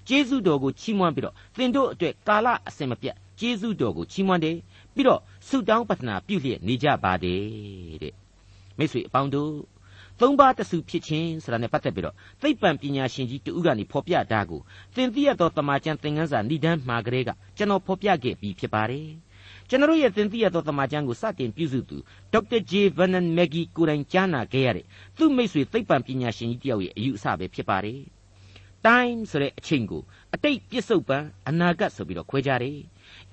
[0.09, 4.57] ကျေးဇူးတော်ကိုချီးမွမ်းပြီးတော့သင်တို့အတွက်ကာလအစင်မပြတ်ကျေးဇူးတော်ကိုချီးမွမ်းတယ်
[4.95, 7.43] ပြီးတော့ဆုတောင်းပတ္ထနာပြုလျက်နေကြပါတယ်
[8.03, 8.15] တဲ့
[8.79, 9.53] မိတ်ဆွေအပေါင်းတို့
[10.21, 14.61] သုံးပါးတဆူဖြစ်ခြင်းဆိုတာနဲ့ပတ်သက်ပြီးတော့သိပ္ပံပညာရှင်ကြီးတူဦးကနေဖော်ပြတာကို
[14.95, 19.07] သင်သိရသောတမန်ကျန်သင်ခန်းစာဏိဒန်းမှာကလေးကကျွန်တော်ဖော်ပြခဲ့ပြီးဖြစ်ပါတယ်
[19.71, 21.97] ကျွန်တော်ရဲ့သင်သိရသောတမန်ကျန်ကိုစတင်ပြုစုသူ
[22.33, 24.87] ဒေါက်တာဂျေဗန်နန်မက်ဂီကိုတိုင်ကြားနာခဲ့ရတဲ့
[25.19, 28.01] သူ့မိတ်ဆွေသိပ္ပံပညာရှင်ကြီးတယောက်ရဲ့အယူအဆပဲဖြစ်ပါတယ်
[28.87, 30.03] time ဆိုတဲ့အချိန်ကို
[30.35, 32.79] အတိတ်ပြစ္ဆုတ်ပံအနာဂတ်ဆိုပြီးတော့ခွဲကြတယ်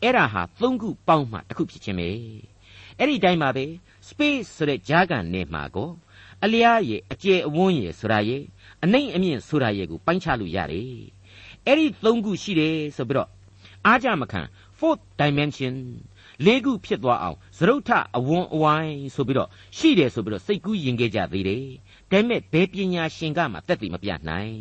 [0.02, 2.10] အဲ့ဒါဟာသုံးခုပေါင်းမှတစ်ခုဖြစ်ခြင်းပဲ
[2.98, 3.66] အဲ့ဒီတိုင်းပါပဲ
[4.08, 5.90] space ဆိုတဲ့ဂျာကန်နယ်မှာကို
[6.44, 8.44] အလျားရဲ့အကျယ်အဝန်းရဲ့ဆိုတာရဲ့
[8.84, 10.92] အနှိမ့်အမြင့်ဆိုတာရဲ့ကိုပိုင်းခြားလို့ရတယ်
[11.66, 13.30] အဲ့ဒီသုံးခုရှိတယ်ဆိုပြီးတော့
[13.86, 14.42] အားကြမခံ
[14.78, 15.76] fourth dimension
[16.45, 21.65] လေးခုဖြစ်သွားအောင်သရုတ်ထအဝန်းအဝိုင်းဆိုပြီးတော့ရှိတယ်ဆိုပြီးတော့စိတ်ကူးယင်ခဲ့ကြသေးတယ်
[22.11, 24.57] ဒါပေမဲ့ဘယ်ပညာရှင်ကမှသက်သေမပြနိုင်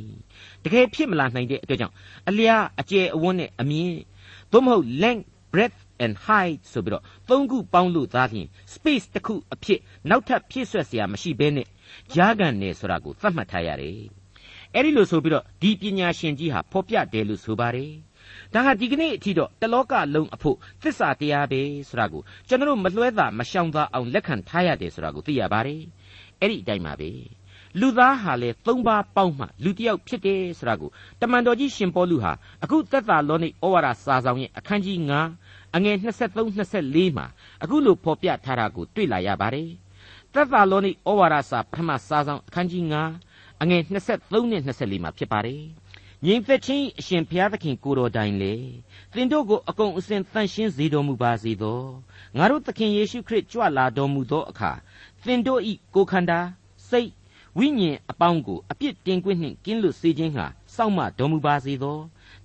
[0.63, 1.95] တကယ်ဖြစ်မလာနိုင်တဲ့အတွက်ကြောင့်
[2.29, 3.95] အလျားအကျယ်အဝန်းနဲ့အမြင့်
[4.51, 9.79] သို့မဟုတ် length breadth and height ဆိုပြီးတော့သုံးခုပေါင်းလို့သားဖြင့် space တစ်ခုအဖြစ်
[10.09, 11.67] နောက်ထပ်ဖြည့်ဆွက်เสียမရှိဘဲနဲ့
[12.13, 13.99] ဂျာကန်နယ်ဆိုတာကိုသတ်မှတ်ထားရတယ်
[14.75, 17.91] အဲ့ဒီလိုဆိုပြီးတော့ဒီပညာရှင်ကြီးဟာဖော်ပြတယ်လို့ဆိုပါတယ်
[18.54, 25.82] ဒါဟာဒီကနေ့အထိတော့တလောကလုံးအဖို့သစ္စာတရားပဲဆိုတာကိုကျွန်တော်မလွှဲတာမရှောင်သာအောင်လက်ခံထားရတယ်ဆိုတာကိုသိရပါတယ်
[26.40, 27.10] အဲ့ဒီအတိုင်းပါပဲ
[27.80, 32.32] လူသားဟာလေသုံးပါးပေါင်းမှလူတစ်ယောက်ဖြစ်တယ်ဆိုတာကိုတမန်တော်ကြီးရှင်ပေါလုဟာ
[32.64, 34.98] အခုသက်သာလောနိဩဝါဒစာဆောင်ရဲ့အခန်းကြီး
[35.38, 36.48] 9အငယ်23
[36.82, 37.26] 24မှာ
[37.62, 39.68] အခုလိုဖော်ပြထားတာကိုတွေ့လာရပါတယ်
[40.34, 42.84] သက်သာလောနိဩဝါဒစာပထမစာဆောင်အခန်းကြီး
[43.24, 45.60] 9အငယ်23နဲ့24မှာဖြစ်ပါတယ်
[46.24, 48.54] ငြိမ်သက်ခြင်းအရှင်ဘုရားသခင်ကိုတော်တိုင်လေ
[49.14, 51.80] သင်တို့ကိုအကုန်အစင်တန်ရှင်းစေတော်မူပါစေသော
[52.36, 54.72] ငါတို့သခင်ယေရှုခရစ်ကြွလာတော်မူသောအခါ
[55.24, 56.40] သင်တို့ဤကိုယ်ခန္ဓာ
[56.88, 57.10] စိတ်
[57.58, 61.98] ဝိညာဉ်အပေါင်းကိုအပြစ်တင်ခွင့်နှင့်ကင်းလွတ်စေခြင်းဟာစောင့်မတော်မူပါစေသော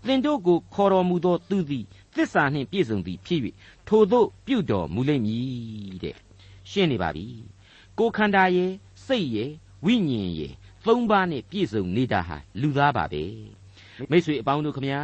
[0.06, 1.86] သင်တို့ကိုခေါ်တော်မူသောသူသည်
[2.16, 3.42] သစ္စာနှင့်ပြည့်စုံသည်ဖြစ်၍
[3.88, 6.16] ထိုသို့ပြုတော်မူလိမ့်မည်တဲ့
[6.70, 7.26] ရှင်းနေပါပြီ
[7.98, 8.72] ကိုယ်ခန္ဓာရဲ့
[9.06, 9.52] စိတ်ရဲ့
[9.86, 10.54] ဝိညာဉ်ရဲ့
[10.86, 13.24] သုံးပါးနဲ့ပြည့်စုံနေတာဟာလူသားပါပဲ
[14.12, 15.02] မိတ်ဆွေအပေါင်းတို့ခမညာ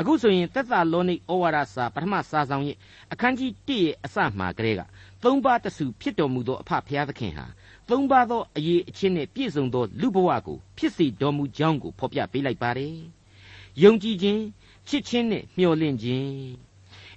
[0.00, 2.76] အခုဆိုရင်သက်သာလောနိဩဝါဒစာပထမစာဆောင်ရဲ့
[3.12, 4.80] အခန်းကြီး1ရဲ့အစမှာကလေးက
[5.22, 7.46] သုံးပါးတဆူဖြစ်တော်မူသောအဖဖျားသခင်ဟာ
[7.88, 12.96] သုံးပါးသောအရေးအချင်းနဲ့ပြည့်စုံသောလူဘဝကိုဖြစ်စေတော်မူကြောင်းကိုဖော်ပြပေးလိုက်ပါတယ်။
[13.82, 14.40] ယုံကြည်ခြင်း
[14.88, 16.32] ချစ်ခြင်းနဲ့မျှော်လင့်ခြင်း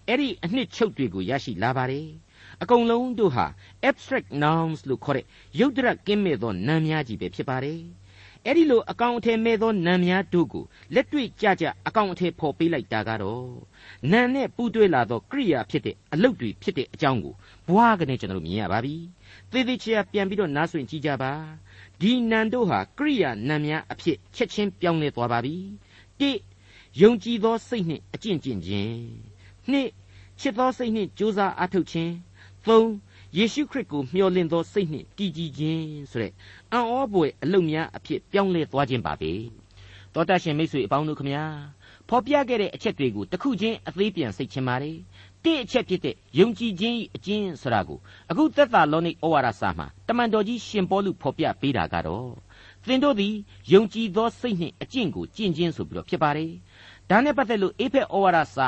[0.08, 2.08] အဲ့ဒီအနှစ်ချုပ်တွေကိုရရှိလာပါတယ်။
[2.62, 3.46] အကုန်လုံးတို့ဟာ
[3.90, 5.26] abstract nouns လို့ခေါ်တဲ့
[5.60, 7.80] ရုပ်တရက်ကင်းမဲ့သောနာမ်များကြီးပဲဖြစ်ပါတယ်။
[8.48, 13.50] အဲ့ဒီလိုအကောင်အထည်မဲ့သောနာမ်များတို့ကိုလက်တွေ့ကြကြအကောင်အထည်ဖော်ပေးလိုက်တာကတော့
[14.12, 17.34] နာမ်နဲ့ပူးတွဲလာသောကိရိယာဖြစ်တဲ့အလုပ်တွေဖြစ်တဲ့အကြောင်းကို
[17.68, 18.96] ဘွားကနေကျွန်တော်တို့မြင်ရပါပြီ
[19.52, 21.34] သေသေးချာပြန်ပြီးတော့နားဆွင့်ကြည့်ကြပါ
[22.02, 25.56] ဒီနံတို့ဟာကိရိယာနံများအဖြစ်ချက်ချင်းပြောင်းလဲသွားပါပြီ
[26.20, 26.32] တိ
[27.02, 28.98] ယုံကြည်သောစိတ်နှင့်အကျင့်ကျင့်ခြင်း
[29.72, 29.90] နှစ်
[30.40, 32.14] ချစ်သောစိတ်နှင့်ကြိုးစားအားထုတ်ခြင်း
[32.66, 32.90] သုံး
[33.38, 36.34] ယေရှုခရစ်ကိုမျှော်လင့်သောစိတ်နှင့်တည်ကြည်ခြင်းဆိုတဲ့
[36.72, 39.32] အံ့ဩဖွယ်အလုပ်များအဖြစ်ပြောင်းလဲသွားခြင်းပါပဲ
[40.14, 41.44] တောတရှင်မိတ်ဆွေအပေါင်းတို့ခမညာ
[42.10, 44.98] ဖော်ပြခဲ့တဲ့အချက်တွေကိုတစ်ခုချင်းအသေးပြန်စိတ်ချင်ပါတယ်
[45.44, 48.00] တိအချက်ဖြစ်တဲ့ယုံကြည်ခြင်းအကျင့်ဆိုတာကို
[48.32, 52.30] အခုသက်သာလောနိဩဝါဒစာမှာတမန်တော်ကြီးရှင်ပေါလုဖော်ပြပေးတာကတော့
[52.88, 53.34] သင်တို့သည်
[53.74, 56.52] ယုံကြည်သောစိတ်နှင့်အကျင့်ကိုကျင့်ခြင်းဆိုပြီးတော့ဖြစ်ပါတယ်
[57.10, 58.68] ဒါနဲ့ပတ်သက်လို့အေဖက်ဩဝါဒစာ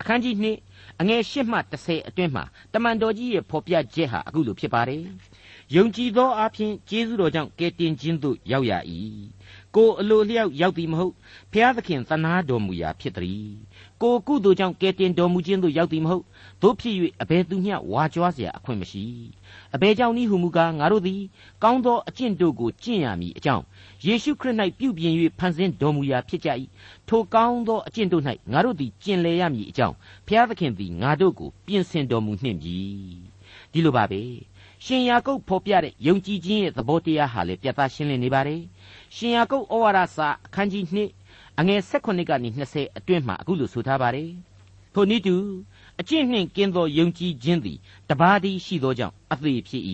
[0.00, 5.02] အခန်းကြီး2အငယ်၈မှ30အတွင်းမှာတမန်တော်ကြီးရဲ့ဖော်ပြချက်ဟာအခုလိုဖြစ်ပါတယ်။
[5.74, 8.72] ယုံကြည်သောအဖြစ်ကျေးဇူးတော်ကြောင့်ကယ်တင်ခြင်းသို့ရောက်ရ၏။
[9.74, 11.14] ကိုအလိုလျောက်ရောက်သည်မဟုတ်
[11.52, 13.50] ဖျားသခင်သနာတော်မူရာဖြစ်သည်။
[14.01, 16.23] ကိုကုသိုလ်ကြောင့်ကယ်တင်တော်မူခြင်းသို့ရောက်သည်မဟုတ်
[16.61, 19.03] တို့ဖြစ်၍အဘယ်သူမျှဝါကြွားเสียအခွင့်မရှိ။
[19.75, 21.21] အဘယ်ကြောင့်နည်းဟုမူကားငါတို့သည်
[21.63, 23.63] ကောင်းသောအကျင့်တို့ကိုကျင့်ရမည်အကြောင်း
[24.05, 26.49] ယေရှုခရစ်၌ပြုပြင်၍ဖန်ဆင်းတော်မူရာဖြစ်ကြ၏
[27.07, 29.95] ထိုကောင်းသောအကျင့်တို့၌ငါတို့သည်ကျင့်လေရမည်အကြောင်း
[30.27, 32.77] ဘုရားသခင်သည်ငါတို့ကိုပြင်ဆင်တော်မူနှင့်ပြီ
[33.71, 34.21] ဒီလိုပါပဲ
[34.87, 38.61] ရှင်ယာကုပ်ဖော်ပြတဲ့ယုံကြည်ခြင်းရဲ့သဘောတရားဟာလည်းပြသရှင်းလင်းနေပါတယ်
[39.15, 44.31] ရှင်ယာကုပ်ဩဝါဒစာအခန်းကြီး2အငယ်16ကနေ20အတွင်းမှာအခုလိုဆိုထားပါတယ်
[44.93, 45.35] ထိုနည်းတူ
[45.99, 47.77] အကျင့်နှင့်ကင်းသောယုံကြည်ခြင်းသည်
[48.09, 49.83] တပါးသည်ရှိသောကြောင့်အသေးဖြစ်၏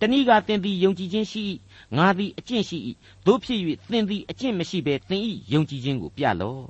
[0.00, 1.44] တနည်းကသင်သည်ယုံကြည်ခြင်းရှိ၏
[1.96, 2.78] ငါသည်အကျင့်ရှိ၏
[3.26, 5.22] တို့ဖြစ်၍သင်သည်အကျင့်မရှိဘဲသင်၏
[5.52, 6.64] ယုံကြည်ခြင်းကိုပြလော့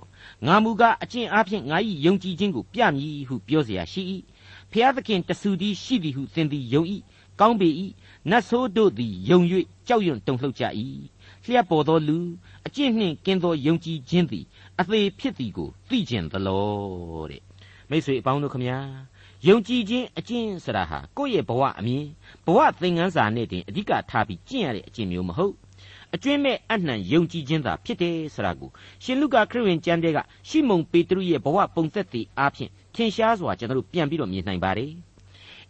[0.47, 1.77] ငါမူကားအကျင့်အပြင်ငါ၏
[2.07, 4.03] ယုံကြည်ခြင်းကိုပြမည်ဟုပြောเสียရှိ၏
[4.73, 6.83] ဖျားသခင်တဆူသည်ရှိသည်ဟုသင်သည်ယုံ၏
[7.40, 7.70] ကောင်းပေ၏
[8.30, 9.40] နတ်ဆိုးတို့သည်ယုံ၍
[9.88, 10.64] ကြောက်ရွံ့တုန်လှုပ်ကြ၏
[11.44, 12.18] လျှက်ပေါ်သောလူ
[12.68, 14.46] အကျင့်နှင့်ကင်းသောယုံကြည်ခြင်းသည်
[14.80, 17.44] အသေးဖြစ်သည်ကိုသိကျင်သလောတဲ့
[17.90, 18.78] မိတ်ဆွေအပေါင်းတို့ခမညာ
[19.48, 22.06] ယုံကြည်ခြင်းအကျင့်ဆိုတာဟာကိုယ့်ရဲ့ဘဝအမြင်
[22.46, 25.54] ဘဝသင်ခန်းစာနဲ့တင်အဓိကထားပြီးကျင့်ရတဲ့အကျင့်မျိုးမဟုတ်
[26.14, 28.70] အကျွင့်မဲ့အနှံယုံကြည်ခြင်းသာဖြစ်တယ်ဆိုတာကို
[29.04, 34.92] ရှင်လုကာခရစ်ဝင်ကျမ်းထဲကရှီမုန်ပေတရုရဲ့ဘဝပုံသက်တည်အားဖြင့်ထထင်ရှားစွာကျွန်တော်တို့ပြန်ပြီးတော့မြင်နိုင်ပါတယ်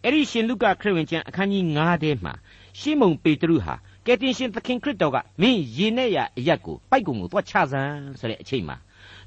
[0.04, 2.34] အဲ့ဒီရှင်လုကခရစ်ဝင်ကျမ်းအခန်းကြီး9ထဲမှာ
[2.80, 8.78] ရှေးမုန်ပေတရုဟာကယ်တင်ရှင်သခင်ခရစ်တော်ကမင်းရေနဲ့ရအရက်ကိုပိုက်ကုံကိုသွားချစမ်းဆိုတဲ့အချိန်မှာ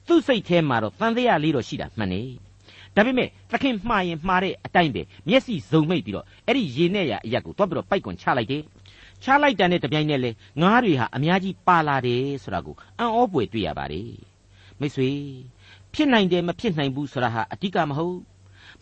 [0.06, 2.22] သူ့စိတ်ထဲမှာတော့တန်တရားလေးတော့ရှိတာမှန်နေ
[2.96, 8.62] ဒါပေမဲ့သခင်မှားရင်မှားတဲ့အတိုင်းပဲမျက်စိစုံမိတ်ပြီးတော့အဲ့ဒီရေနဲ့ရအရက်ကိုသွားပြီးတော့ပိုက်ကွန်ချလိုက်တယ်
[9.22, 10.30] ချလိုက်တာနဲ့တပြိုင်နက်လဲ
[10.62, 14.12] ငားတွေဟာအများကြီးပါလာတယ်ဆိုတာကိုအံ့ဩပွေတွေ့ရပါတယ်
[14.80, 15.10] မိတ်ဆွေ
[15.94, 18.16] ဖြစ်နိုင်တယ်မဖြစ်နိုင်ဘူးဆိုတာဟာအဓိကမဟုတ်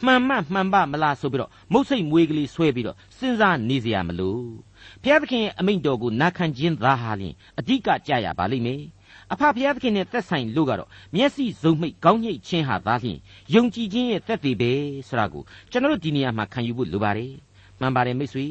[0.06, 4.44] မှန်မှမှန်ပမလားဆိုပြီးတော့မုတ်စိတ်မွေးကလေးဆွဲပြီးတော့စဉ်းစားနေเสียမလို့
[5.04, 8.82] ဘုရားသခင်ရဲ့အမိန့်တော်ကိုနာခံခြင်းသာဟာလျှင်အဓိကကြရပါလိမ့်မယ်
[9.34, 13.18] အဖဖျားသခင်နဲ့သက်ဆိုင်လို့ကတော့မျက်စိစုံမိတ်ကောင်းညိတ်ခြင်းဟာသာလျှင်
[13.54, 14.72] ယုံကြည်ခြင်းရဲ့သက်သေပဲ
[15.08, 17.34] ဆိုတာကိုကျွန်တော်တို့ဒီနေရာမှာခံယူဖို့လိုပါတယ်
[17.80, 18.46] မှန်ပါတယ်မိတ်ဆွေ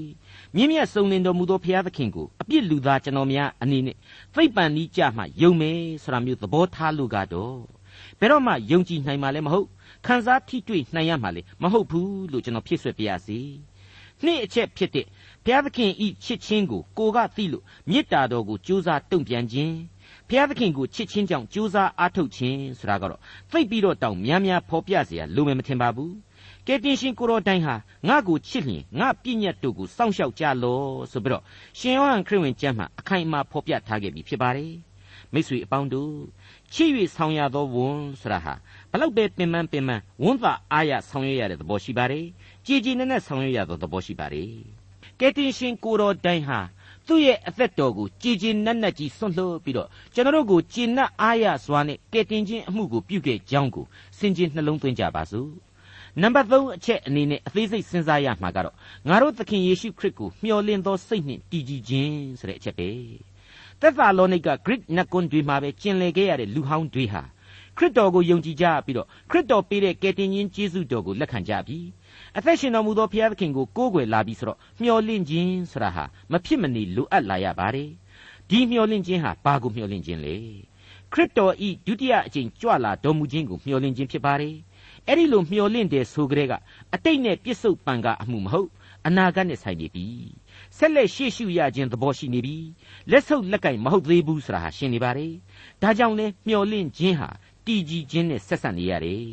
[0.54, 3.96] မြင့်မြတ်စုံလင်တော်မူသောဘုရားသခင်ကိုအပြစ်လူသားကျွန်တော်များအနေနဲ့
[4.34, 7.56] သိပ္ပံဤကြမှယုံမယ်ဆိုတာမျိုးသဘောထားလို့ကတော့
[8.18, 9.68] ဘယ်တော့မှယုံကြည်နိုင်မှာလည်းမဟုတ်
[10.06, 13.38] ခံစားထိတွေ့နိုင်ရမှာလည်းမဟုတ်ဘူးလို့ကျွန်တော်ဖြစ်ဆွဲပြရစီ
[14.24, 15.06] နှစ်အချက်ဖြစ်တဲ့
[15.44, 19.74] ဘုရားသခင်ဤချစ်ချင်းကိုကိုကသိလို့မေတ္တာတော်ကိုကြိုးစားတုံ့ပြန်ခြင်း
[20.28, 23.20] ဘုရားသခင်ကိုချစ်ချင်းကြောင့်ကြိုးစားအားထုတ်ခြင်းဆိုတာကတော့
[23.50, 26.14] သိပြီးတော့တောင်များများဖော်ပြเสียလိုမယ်မထင်ပါဘူး
[26.66, 27.74] ကယ်တင်ရှင်ကိုတော်တိုင်းဟာ
[28.08, 31.42] ငါ့ကိုချစ်လျင်ငါပြည့်ညတ်တို့ကိုစောင့်ရှောက်ကြလောဆိုပြီးတော့
[31.78, 34.72] ရှင်ယောဟန်ခရစ်ဝင်ကျမ်းမှာအခိုင်အမာဖော်ပြထားခဲ့ပြီဖြစ်ပါတယ်
[35.32, 36.14] မိတ်ဆွေအပေါင်းတို့
[36.72, 38.54] ချစ်၍ဆောင်ရသောဝန်ဆိုတာဟာ
[38.85, 42.25] ဘ လောက်ပဲပင်ပန်းပင်ပန်းဝန်သာအားရဆောင်ရွက်ရတဲ့သဘောရှိပါတယ်
[42.65, 44.51] ကြည်ကြည်နက်နက်ဆောင်ရွက်ရသောသဘောရှိပါတယ်
[45.19, 46.59] ကယ်တင်ရှင်ကိုတော်တိုင်းဟာ
[47.07, 53.85] သူ့ရဲ့အသက်တော်ကိုကြည်ကြည်နက်နက်ကြီးဆွန့်လွှတ်ပြီးတော့ကျွန်တော်တို့ကိုကျင့်납အားရစွာနဲ့ကယ်တင်ခြင်းအမှုကိုပြုခဲ့ကြောင်းကို
[54.19, 55.49] စင်ကြင်နှလုံးသွင်းကြပါစို့
[56.21, 58.75] နံပါတ်3အချက်အနေနဲ့အသေးစိတ်စဉ်းစားရမှာကတော့
[59.09, 62.89] ငါတို့သခင်ယေရှုခရစ်ကိုမျှော်လင့်သောစိတ်နှင့်တည်ကြည်ခြင်းဆိုတဲ့အချက်ပဲ
[63.81, 67.21] သက်သာလောနိက Greek နတ်ကွန်းတွေမှာပဲကျင်လည်ခဲ့ရတဲ့လူဟောင်းတွေဟာ
[67.77, 71.79] ခရစ်တော်ကိုယုံကြည်ကြပြီးတော့ခရစ်တော်ပေးတဲ့ကယ်တင်ရှင်ယေရှုတော်ကိုလက်ခံကြပြီ
[72.37, 77.89] အသက်ရှင်တော်မူသောဘုရားသခင်ကိုကိုးကွယ်လာပြီးဆိုတော့မျှော်လင့်ခြင်းဆိုတာဟာမဖြစ်မနေလိုအပ်လာရပါတယ်
[78.49, 80.35] ဒီမျှော်လင့်ခြင်းဟာဘာကိုမျှော်လင့်ခြင်းလဲ
[81.13, 84.55] ခရစ်တော်ဤဒုတိယအကြိမ်ကြွလာတော်မူခြင်းကိုမျှော်လင့်ခြင်းဖြစ်ပါတယ်
[85.07, 86.53] အဲ့ဒီလိုမျှော်လင့်တယ်ဆိုကြတဲ့က
[86.93, 88.69] အတိတ်နဲ့ပြစ္ဆုတ်ပံကအမှုမဟုတ်
[89.07, 90.07] အနာဂတ်နဲ့ဆိုင်နေပြီ
[90.77, 92.57] ဆက်လက်ရှေ့ရှုရခြင်းသဘောရှိနေပြီ
[93.11, 95.33] လက်ဆုပ်လက်ကင်မဟုတ်သေးဘူးဆိုတာဟာရှင်းနေပါတယ်
[95.81, 97.29] ဒါကြောင့်လဲမျှော်လင့်ခြင်းဟာ
[97.67, 99.25] တည်ကြည်ခြင်းနဲ့ဆက်ဆက်နေရတယ်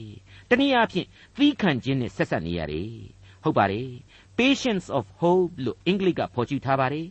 [0.49, 2.91] တနည်းအားဖြင့်သီးခံခြင်းနဲ့ဆက်ဆက်နေရတယ်
[3.43, 3.91] ဟုတ်ပါတယ်
[4.39, 7.07] patience of hope လို့အင်္ဂလိပ်ကဖော်ကျူထားပါတယ်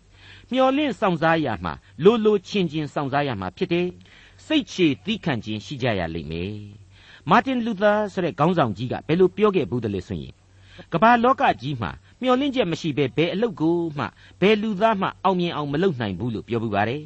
[0.52, 3.88] မျှော်လင့်ဆောင်စားရမှာလိုလိုချင်းချင်းဆောင်စားရမှာဖြစ်တယ်
[4.46, 6.56] စိတ်ချေသီးခံခြင်းရှိကြရလိမ့်မယ်
[7.30, 10.34] မာတင်လူသာဆိုတဲ့ခေါင်းဆောင်ကြီးကဘယ်လိုပြောခဲ့ဘူးတယ်လဲဆိုရင်
[10.94, 14.06] ကမ္ဘာလောကကြီးမှာမျော်လင့်ချက်မရှိဘဲဘယ်အလုပ်ကိုမှ
[14.42, 17.04] ဘယ်လူသားမှအောင်မြင်အောင်မလုပ်နိုင်ဘူးလို့ပြောပူပါတယ်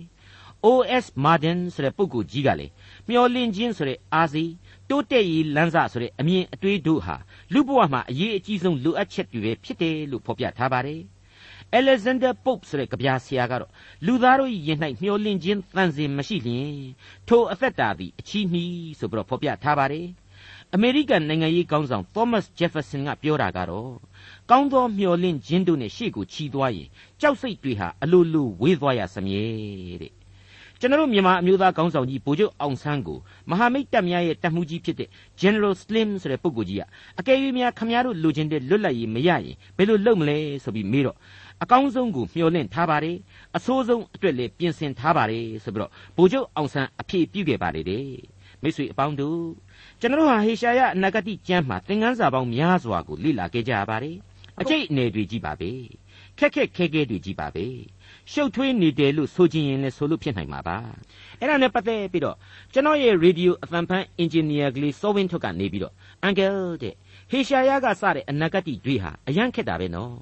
[0.65, 1.05] O.S.
[1.25, 2.67] Martin ဆိုတဲ့ပုဂ္ဂိုလ်ကြီးကလေ
[3.09, 4.43] မျော်လင့်ခြင်းဆိုတဲ့အာစီ
[4.89, 7.15] တိုးတက်ရေးလမ်းစဆိုတဲ့အမြင်အတွေးတို့ဟာ
[7.53, 11.01] လူဘဝမှာအရေးအကြီးဆုံးလိုအပ်ချက်တွေပဲဖြစ်တယ်လို့ဖော်ပြထားပါတယ်။
[11.79, 13.71] Alexander Pope ဆိုတဲ့ကဗျာဆရာကတော့
[14.05, 16.71] လူသားတို့ရင်၌မျောလင့်ခြင်းတန်စင်မရှိလျင်
[17.27, 20.07] ထိုအသက်တာသည်အချီးနှီးဆိုပြီးတော့ဖော်ပြထားပါတယ်။
[20.73, 23.91] အမေရိကန်နိုင်ငံရေးကောင်းဆောင် Thomas Jefferson ကပြောတာကတော့
[24.49, 26.89] ကောင်းသောမျောလင့်ခြင်းတို့နဲ့ရှေ့ကိုချီသွားရင်
[27.21, 29.43] ကြောက်စိတ်တွေဟာအလိုလိုဝေးသွားရစမြဲ
[30.01, 30.16] တဲ့
[30.79, 35.09] ကျွန်တော်တို့မြန်မာအမျိုးသားကောင်းဆောင်ကြီးဗိုလ်ချုပ်အောင်ဆန်းကိုမဟာမိတ်တပ်များရဲ့တပ်မှုကြီးဖြစ်တဲ့
[35.41, 36.83] General Slim ဆိုတဲ့ပုဂ္ဂိုလ်ကြီးက
[37.19, 41.17] အကယ်၍များခမည်းတော်လိုချင်တဲ့လွတ်လပ်ရေးမရရင်ဘယ်လိုလုပ်မလဲဆိုပြီးမေးတော့
[41.63, 43.17] အကောင်းဆုံးကိုမျှော်လင့်ထားပါတယ်
[43.57, 48.07] အဆိုးဆုံးအတွက်လည်းပြင်ဆင်ထားပါတယ်ဆိုပြီးတော့ဗိုလ်ချုပ်အောင်ဆန်းအဖြေပြုခဲ့ပါလေတဲ့
[48.61, 49.41] မိတ်ဆွေအပေါင်းတို့
[49.99, 54.17] ကျွန်တော်ဟာဟေရှာယအနာဂတိကျမ်းမှာသင်ခန်းစာပေါင်းများစွာကိုလေ့လာခဲ့ကြရပါတယ်
[54.61, 55.71] အကျိတ်အနယ်တွေကြီးပါပဲ
[56.39, 57.65] ခက်ခက်ခဲခဲတွေကြီးပါပဲ
[58.33, 60.77] ရှုပ်ထွေးနေတယ်လို့ဆိုချင်ရင်လည်းဆိုလို့ဖြစ်နိုင်မှာပါ
[61.39, 62.35] အဲ့ဒါနဲ့ပတ်သက်ပြီးတော့
[62.73, 66.51] ကျွန်တော်ရဲ့ရေဒီယိုအသံဖန်အင်ဂျင်နီယာကလေးစောဝင်းထုတ်ကနေပြီးတော့အန်ကယ်
[66.83, 66.93] တဲ့
[67.31, 70.15] ဟေရှာယကစတဲ့အနာဂတ်တွေဟာအရန်ခက်တာပဲနော်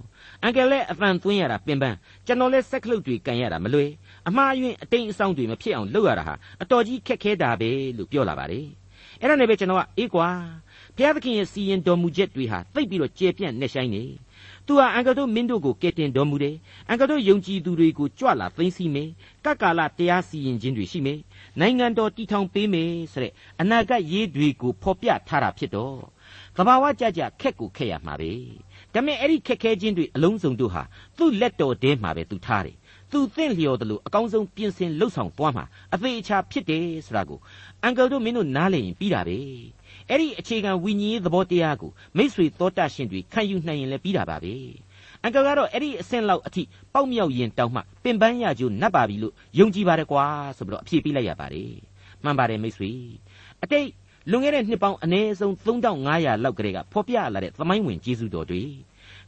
[0.43, 3.89] အန်ကယ်လည်းအသံသွင်းရတာပင်ပန်းကျွန်တော်လည်းစက်ကလုတ်တွေကန်ရတာမလွယ်
[4.27, 8.67] အမှားယွင်းအတိမ်အဆောင်တွေမဖြစ်အောင်လုပ်ရတာဟာအတော်ကြီးခက်ခဲတာပဲလို့ပြောလာပါတယ်
[9.21, 10.29] အဲ့ဒါနဲ့ပဲကျွန်တော်ကအေးကွာ
[10.95, 14.03] ဘုရားသခင်ရဲ့စီရင်တော်မူချက်တွေဟာသိပ်ပြီးတော့ကျေပြန့်နေဆိုင်နေ
[14.65, 16.55] သူဟာအင်္ဂတို့မင်းတို့ကိုကယ်တင်တော်မူတယ်
[16.89, 19.09] အင်္ဂတို့ယုံကြည်သူတွေကိုကြွလာသိမ်းဆီးမယ်
[19.45, 21.19] ကပ်ကာလတရားစီရင်ခြင်းတွေရှိမယ်
[21.59, 25.97] နိုင်ငံတော်တည်ထောင်ပေးမယ်ဆိုတဲ့အနာဂတ်ရေးတွေကိုဖော်ပြထားတာဖြစ်တော့
[26.57, 28.31] ကဘာဝကြကြခက်ကိုခက်ရမှာပဲ
[28.93, 30.83] ဒါပေမဲ့အဲ့ဒီခက်ခဲခြင်းတွေအလုံးစုံတို့ဟာ
[31.17, 32.77] သူ့လက်တော်ထဲမှာပဲသူထားတယ်
[33.11, 37.39] သူသင့်လျော်တယ်လို့အကောင်းဆုံးပြင်ဆင်လှုပ်ဆောင်သွားမှာအသေးအချာဖြစ်တယ်ဆိုတာကို
[37.83, 39.37] အင်္ဂတို့မင်းတို့နားလည်ရင်ပြီးတာပဲ
[40.09, 44.53] အဲ့ဒီအခြေခံဝိညာဉ်ရေးသဘောတရားကိုမိษွေသောတရှင်တွေခံယူနိုင်ရင်လည်းပြီးတာပါပဲ
[45.23, 46.63] အင်္ဂါကတော့အဲ့ဒီအဆင့်လောက်အထိ
[46.93, 50.25] ပေါက်မြောက်ရင်တောင်းမှပင်ပန်းရကြိုးနှပ်ပါပြီလို့ယုံကြည်ပါတယ်ကွာ
[50.57, 51.71] ဆိုပြီးတော့အဖြေပေးလိုက်ရပါတယ်
[52.23, 52.91] မှန်ပါတယ်မိษွေ
[53.63, 53.87] အတိတ်
[54.31, 58.63] လွန်ခဲ့တဲ့နှစ်ပေါင်းအနည်းဆုံး3500လောက်ကလေးကဖော်ပြလာတဲ့သမိုင်းဝင်ကျေးဇူးတော်တွေ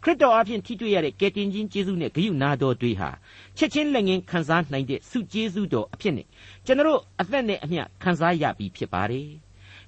[0.03, 3.09] ခရစ်တော်အဖင်ထိတွေ့ရတဲ့ကယ်တင်ခြင်းကျေးဇူးနဲ့ဂရုနာတော်တွေဟာ
[3.57, 6.27] ချက်ချင်းလက်ငင်းခံစားနိုင်တဲ့ဆုကျေးဇူးတော်အဖြစ်နဲ့
[6.65, 9.27] ကျွန်တော်အသက်နဲ့အမျှခံစားရပြီးဖြစ်ပါတယ်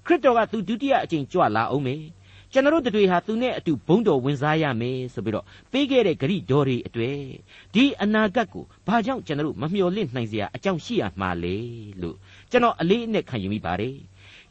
[0.09, 2.01] ခရစ်တော်ကသူဒုတိယအကြိမ်ကြွလာအောင်မယ်
[2.51, 7.17] ကျွန်တော်တို့တွေဟာသူနဲ့အတူဘုံတော်ဝင်စားရမယ်ဆိုပြီးတော့ပေးခဲ့တဲ့ဂရိတော်တွေအတွေ့
[7.73, 11.55] ဒီအနာဂတ်ကိုဘာကြောင့်ကျွန်တော်တို့မမျှော်လင့်နိုင်စရာအကြောင်းရှိရမှာလဲ
[12.01, 12.15] လို့
[12.51, 13.95] ကျွန်တော်အလေးအနက်ခံယူမိပါတယ်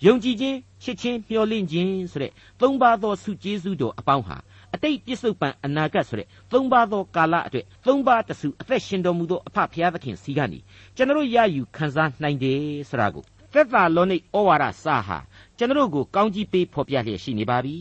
[0.06, 4.36] ယုံကြည်ခြင်းချစ်ခြင်းမျှော်လင့်ခြင်းဆိုတဲ့သုံးပါးသောဆုကျေးဇူးတော်အပေါင်းဟာ
[4.74, 10.58] အတိတ်ပြစ္ဆုတ်ပံအနာဂတ်ဆိုတဲ့သုံးပါးသောကာလအတွက်သုံးပါးတစုအသက်ရှင်တော်မူသောအဖဖျားသခင်စီကနေ
[10.96, 15.18] ကျွန်တော်ရယူခံစားနိုင်တယ်ဆိုတာကိုသက်သာလောနိဩဝါဒစာဟာ
[15.60, 17.76] ကျွန်တော်ကိုကောင်းကြီးပေးဖော်ပြလျက်ရှိနေပါပြီ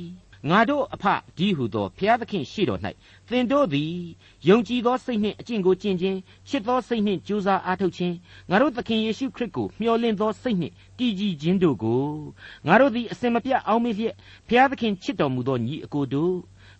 [0.49, 1.05] ငါတို့အဖ
[1.37, 2.81] ဒီဟုသောဘုရားသခင်ရှိတော်၌
[3.29, 3.93] သင်တို့သည်
[4.47, 8.15] ယုံကြည်သောစိတ်နှင့်အကျင့်ကိုကျင့်ခြင်းချစ်သောစိတ်နှင့်ကြိုးစားအားထုတ်ခြင်း
[8.49, 12.03] ငါတို့သခင်ယေရှုခရစ်ကိုမျှော်လင့်သောစိတ်နှင့်တည်ကြည်ခြင်းတို့ကို
[12.67, 14.15] ငါတို့သည်အစင်မပြတ်အောက်မေ့လျက်
[14.47, 16.35] ဘုရားသခင်ချစ်တော်မူသောညီအကိုတို့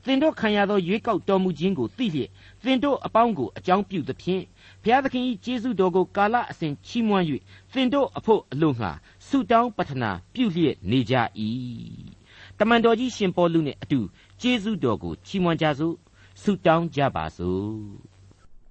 [0.06, 2.30] သင်တို့ခံရသောရွေးကောက်တော်မူခြင်းကိုသိလျက်
[2.64, 4.44] သင်တို့အပေါင်းကိုအကြောင်းပြုသဖြင့်
[4.84, 7.26] ဘုရားသခင်၏ကျေးဇူးတော်ကိုကာလအစဉ်ချီးမွမ်း၍
[7.74, 8.92] သင်တို့အဖို့အလို့ငှာ
[9.28, 11.16] ဆုတောင်းပတနာပြုလျက်နေကြ၏
[12.58, 14.00] တမန်တော်ကြီးရှင်ပေါလုနဲ့အတူ
[14.42, 15.96] ကျေးဇူးတော်ကိုချီးမွမ်းကြစို့
[16.42, 17.68] ဆုတောင်းကြပါစို့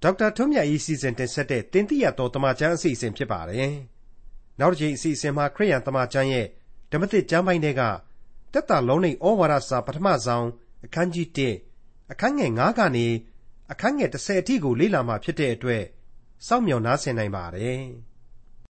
[0.01, 3.73] ဒေါက်တာထွန်းမြတ်၏စီစဉ်တင်ဆက်တဲ့တင်ပြရတော်တမချန်းအစီအစဉ်ဖြစ်ပါတယ်
[4.59, 6.45] နောက်တစ်ချိန်အစီအစဉ်မှာခရိယန်တမချန်းရဲ့
[6.91, 7.81] ဓမ္မသစ်ကျမ်းပိုင်းတွေက
[8.53, 10.47] တက်တာလုံးနေဩဝါဒစာပထမဆုံး
[10.85, 11.27] အခန်းကြီး
[11.69, 13.07] 1အခန်းငယ်9ကနေ
[13.71, 15.83] အခန်းငယ်10အထိကိုလေ့လာမှာဖြစ်တဲ့အတွက်
[16.47, 17.81] စောင့်မျှော်နားဆင်နိုင်ပါတယ်။